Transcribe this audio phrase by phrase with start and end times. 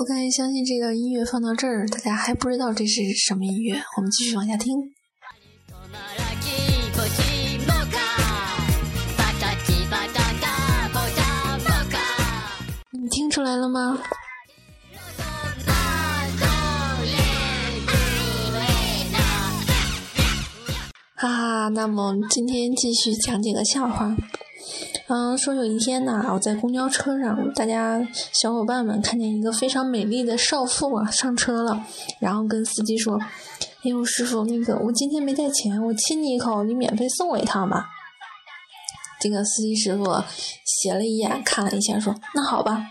[0.00, 3.82] OK，相信这个音乐放到这儿，大家还不知道这是什么音乐。
[3.96, 4.72] 我们继续往下听。
[12.92, 13.98] 你听出来了吗？
[21.16, 24.16] 哈哈，那么今天继续讲几个笑话。
[25.10, 31.82] 嗯，说有一天呢，我在公交车上，大家小伙伴们看见一个非常美丽的少妇啊上车了，
[32.20, 33.18] 然后跟司机说
[33.84, 37.86] ：“哎呦，师傅，那个我今天没带钱，我亲你一口，你免费送我一趟吧。
[39.18, 40.04] ”这个司机师傅
[40.66, 42.84] 斜了一眼，看了一下，说：“那好吧。”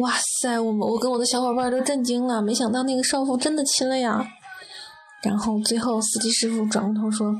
[0.00, 4.26] 哇塞，我们我跟我的小伙伴都震惊了，没想到那个少妇真的亲了呀。
[5.22, 7.34] 然后最后司机师傅转过头说：“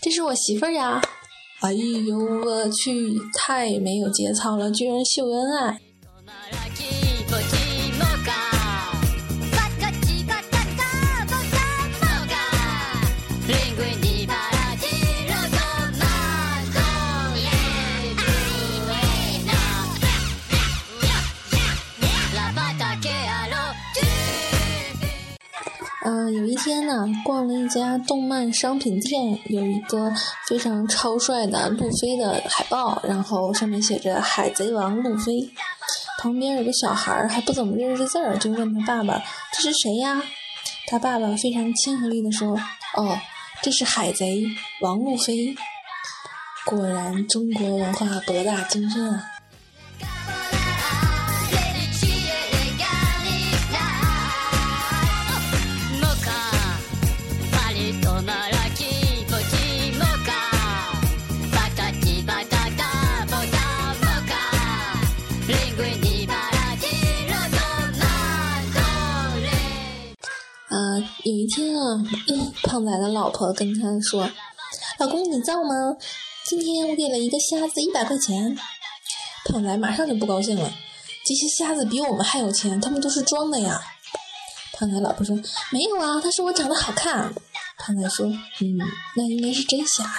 [0.00, 1.02] 这是我媳妇儿呀。”
[1.62, 5.80] 哎呦我去，太没有节操了，居然秀恩爱！
[26.32, 30.10] 有一天呢，逛了一家动漫商品店，有一个
[30.48, 35.50] 非常超帅的路飞的海报，然后上面写着“海贼王路飞”。
[36.18, 40.22] 旁边有个小孩还不怎么认识字儿，就问他爸爸：“这是谁呀？”
[40.88, 42.58] 他爸爸非常亲和力地说
[42.96, 43.18] ：“哦，
[43.62, 44.42] 这是海贼
[44.80, 45.54] 王路飞。”
[46.64, 49.24] 果然，中国文化博大精深啊！
[71.24, 72.04] 有一天啊，
[72.62, 74.28] 胖仔的老婆跟他说
[74.98, 75.96] ：“老公，你造吗？
[76.46, 78.56] 今天我给了一个瞎子一百块钱。”
[79.46, 80.72] 胖仔马上就不高兴了
[81.26, 83.80] ：“这些瞎子比我们还有钱，他们都是装的呀。”
[84.74, 85.36] 胖仔老婆说
[85.70, 87.32] ：“没有啊，他说我长得好看。”
[87.78, 88.26] 胖仔说
[88.60, 88.78] ：“嗯，
[89.16, 90.12] 那应该是真瞎呀。”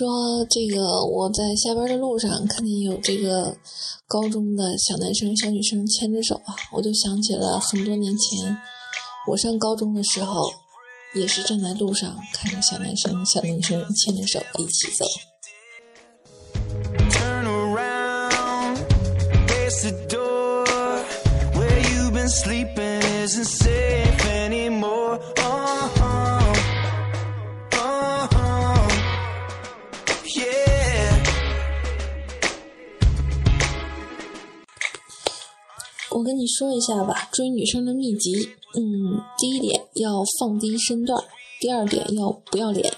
[0.00, 0.08] 说
[0.48, 3.54] 这个，我在下班的路上看见有这个
[4.08, 8.56] 高中的小男生、小女生牵着手啊，我就想起了很多年前
[9.28, 10.50] 我上高中的时候，
[11.14, 15.04] 也是站在路上看着小男生、小女生牵着手一起走。
[21.52, 23.69] 我跟
[36.40, 38.48] 你说一下吧，追女生的秘籍。
[38.74, 41.22] 嗯，第一点要放低身段，
[41.60, 42.90] 第二点要不要脸，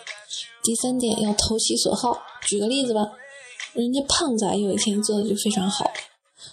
[0.63, 2.23] 第三点要投其所好。
[2.47, 3.01] 举个例子吧，
[3.73, 5.91] 人家胖仔有一天做的就非常好。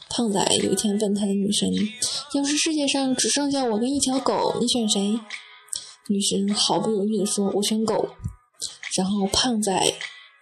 [0.09, 1.69] 胖仔有一天问他的女神
[2.33, 5.19] ：“要是世界上只剩下我跟一条狗，你选谁？”
[6.09, 8.09] 女神毫不犹豫地说：“我选狗。”
[8.97, 9.71] 然后胖仔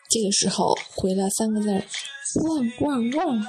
[0.10, 1.84] 这个时候回了三个字
[2.42, 3.46] ：“汪汪汪。”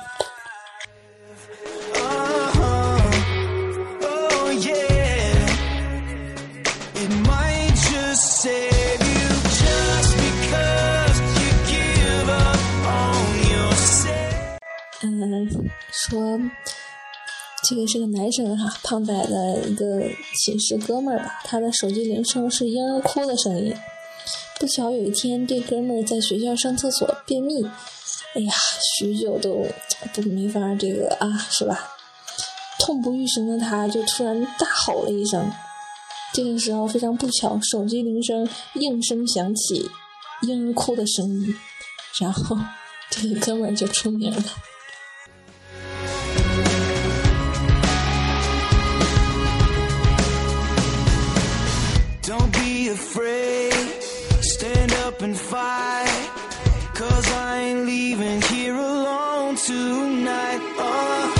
[17.69, 20.01] 这个是个男生哈，胖仔的一个
[20.35, 23.75] 寝室哥们儿吧，他的手机铃声是婴儿哭的声音。
[24.59, 27.63] 不巧有一天，这哥们儿在学校上厕所便秘，
[28.35, 28.55] 哎呀，
[28.97, 29.67] 许久都
[30.15, 31.91] 都没法这个啊，是吧？
[32.79, 35.53] 痛不欲生的他，就突然大吼了一声。
[36.33, 39.91] 这个时候非常不巧，手机铃声应声响起，
[40.41, 41.55] 婴儿哭的声音，
[42.19, 42.57] 然后
[43.11, 44.43] 这个哥们儿就出名了。
[52.99, 53.71] free
[54.41, 56.31] Stand up and fight.
[56.95, 60.61] Cause I ain't leaving here alone tonight.
[60.79, 61.35] Oh.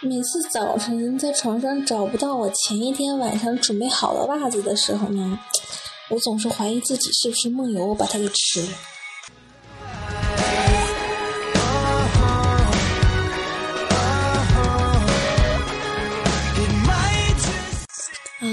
[0.00, 5.38] 每次早晨在床上找不到我前一天晚上准备好的袜子的时候呢，
[6.08, 8.68] 我总是怀疑自己是不是梦游把它给吃了。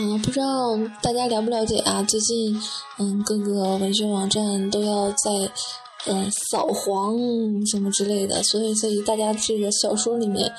[0.05, 2.03] 嗯，不知道大家了不了解啊？
[2.03, 2.55] 最近，
[2.99, 5.51] 嗯，各个文学网站都要在。
[6.07, 7.17] 嗯，扫黄
[7.65, 10.53] 什么之类的，所以所以大家这个小说里面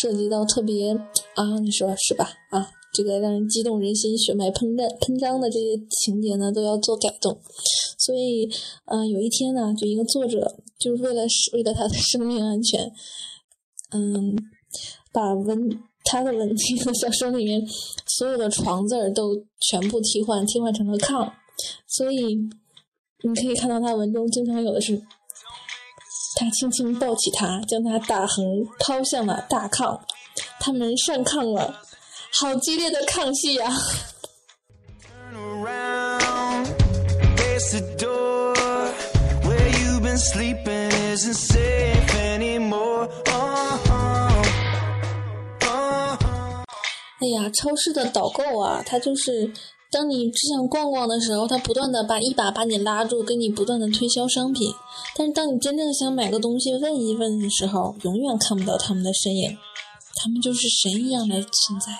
[0.00, 0.94] 涉及到特别
[1.34, 2.30] 啊，你说是吧？
[2.50, 7.36] 啊，这个让人激动人心、血脉喷张喷张的这些情节呢，都要做改动。
[7.98, 8.48] 所以，
[8.84, 11.24] 嗯，有一天呢，就一个作者就是为了
[11.54, 12.92] 为了他的生命安全，
[13.90, 14.36] 嗯，
[15.12, 15.80] 把文
[16.12, 17.60] 他的文那个小说里面
[18.06, 21.32] 所有的床字儿都全部替换，替换成了炕，
[21.86, 22.38] 所以。
[23.24, 25.00] 你可以看到他文中经常有的是，
[26.34, 28.44] 他轻轻抱起他，将他打横
[28.80, 30.00] 抛向了大炕，
[30.58, 31.80] 他们上炕了，
[32.32, 33.70] 好激烈的炕戏呀！
[47.52, 49.52] 超市的导购啊，他就是。
[49.94, 54.72] 当你只想逛逛的时候，他不断的把一把把你拉住，跟你不断的推销商品。
[55.14, 59.54] 但是当你真正想买个东西问一问的时候，永远看不到他们的身影，
[60.14, 61.92] 他们就是神一样的存在。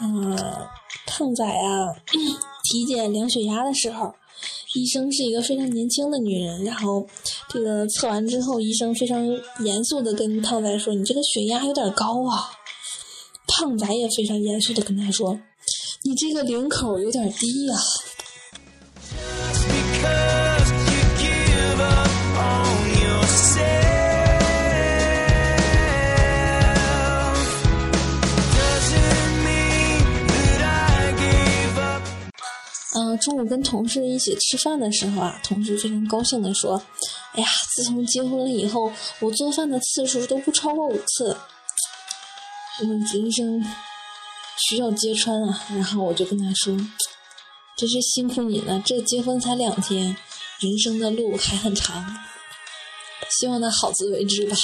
[0.00, 0.36] 嗯，
[1.06, 1.96] 胖仔啊，
[2.64, 4.14] 体检量血压的时候。
[4.74, 7.06] 医生是一个非常年轻的女人，然后
[7.48, 9.26] 这个测完之后，医生非常
[9.64, 12.50] 严肃的跟胖仔说：“你这个血压有点高啊。”
[13.46, 15.38] 胖仔也非常严肃的跟他说
[16.04, 17.76] ：“你这个领口有点低呀。”
[33.24, 36.82] 中午跟同事一起吃饭的时候啊，同事非常高兴地说
[37.34, 41.36] ：“哎呀，自从结婚了以后，我做饭的次数都不超过五次。”
[42.80, 43.64] 我人生
[44.68, 45.64] 需要揭穿啊！
[45.70, 46.76] 然后我就跟他说
[47.78, 50.16] ：“真是辛苦你了，这结婚才两天，
[50.60, 52.04] 人生的路还很长，
[53.38, 54.56] 希望他好自为之吧。”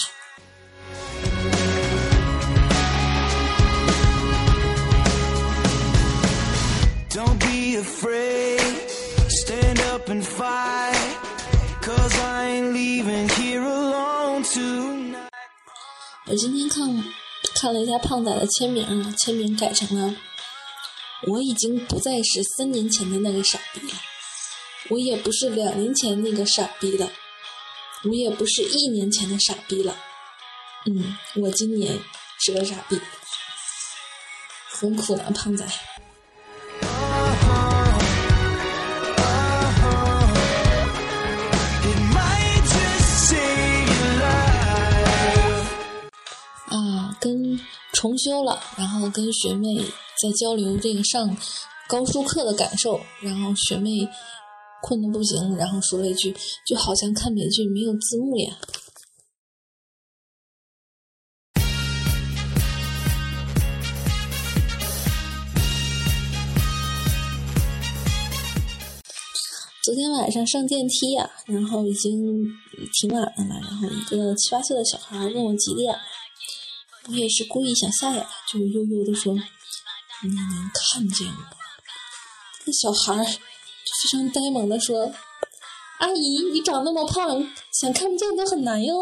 [9.50, 11.16] And up and fight.
[11.80, 15.28] Cause i ain't leaving here alone tonight.
[16.26, 17.04] 我今天看
[17.54, 20.14] 看了一下胖仔的签名签名改成了
[21.28, 23.94] 我已经不再是三年前的那个傻逼了。
[24.90, 27.10] 我也不是两年前那个傻逼了。
[28.04, 29.96] 我也不是一年前的傻逼了。
[30.86, 31.98] 嗯我今年
[32.40, 33.00] 是个傻逼。
[34.68, 35.64] 很苦呢胖仔。
[47.98, 49.74] 重修了，然后跟学妹
[50.22, 51.36] 在交流这个上
[51.88, 53.90] 高数课的感受，然后学妹
[54.84, 56.32] 困得不行，然后说了一句
[56.64, 58.56] ：“就好像看美剧没有字幕呀。”
[69.82, 72.46] 昨天晚上上电梯呀，然后已经
[73.00, 75.98] 挺晚了嘛，然后一个七八岁的小孩问我几点。
[77.08, 79.34] 我也是故意想吓吓他，就悠悠的说
[80.22, 81.32] ：“你能看见我？”
[82.66, 83.40] 那小孩就
[84.02, 85.10] 非常呆萌的说
[86.00, 88.94] ：“阿姨，你长那么胖，想看不见都很难哟。”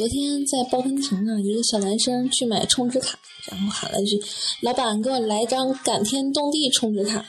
[0.00, 3.18] 昨天在报刊亭啊，一个小男生去买充值卡，
[3.50, 4.18] 然后喊了一句
[4.64, 7.22] ：“老板，给我来张感天动地充值卡。”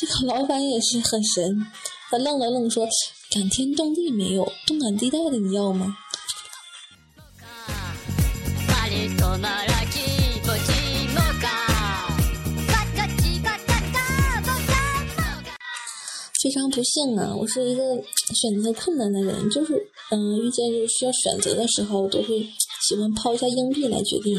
[0.00, 1.66] 这个老板也是很神，
[2.10, 2.88] 他愣了愣说
[3.30, 5.94] ：“感天动地没有，动感地带的你要吗？”
[16.42, 17.82] 非常不幸啊，我是一个
[18.34, 19.74] 选择困难的人，就是
[20.10, 22.46] 嗯，遇见就是需要选择的时候，我都会
[22.88, 24.38] 喜欢抛一下硬币来决定。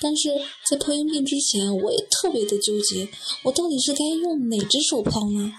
[0.00, 0.28] 但是
[0.68, 3.08] 在抛硬币之前，我也特别的纠结，
[3.42, 5.52] 我到底是该用哪只手抛呢？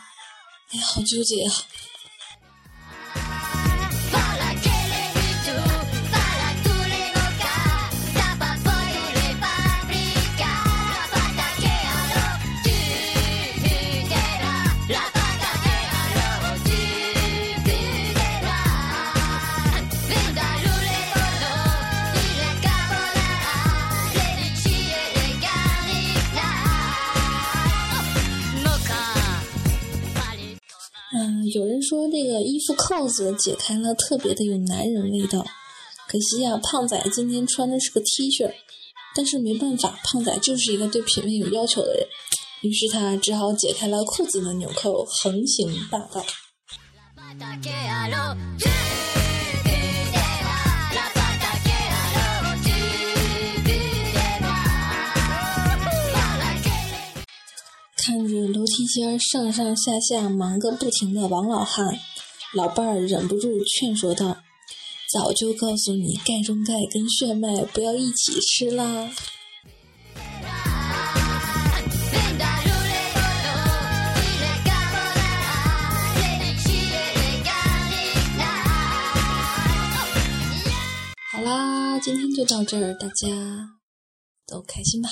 [0.70, 1.52] 哎呀，好纠结呀！
[32.18, 35.46] 这个衣服扣子解开了特别的有男人味道，
[36.08, 38.52] 可惜呀，胖仔今天穿的是个 T 恤，
[39.16, 42.08] 但是没办法，胖仔就是一个对品味有要求的人，
[42.64, 46.26] 于是他只好解开了裤子的纽扣，横行霸道。
[58.08, 62.00] 看着楼梯间上上下下忙个不停的王老汉，
[62.54, 64.38] 老伴儿忍不住劝说道
[65.12, 69.10] ：“早就告诉你，钙中钙跟血脉不要一起吃啦。”
[81.34, 83.28] 好啦，今天就到这儿，大家
[84.48, 85.10] 都开心吧。